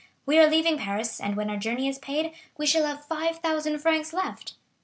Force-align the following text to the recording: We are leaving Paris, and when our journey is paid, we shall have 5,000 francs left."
We 0.25 0.39
are 0.39 0.49
leaving 0.49 0.79
Paris, 0.79 1.19
and 1.21 1.35
when 1.37 1.51
our 1.51 1.57
journey 1.57 1.87
is 1.87 1.99
paid, 1.99 2.33
we 2.57 2.65
shall 2.65 2.87
have 2.87 3.05
5,000 3.05 3.77
francs 3.77 4.13
left." 4.13 4.55